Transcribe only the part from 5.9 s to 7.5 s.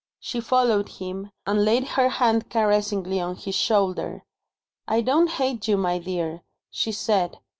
dear," she said.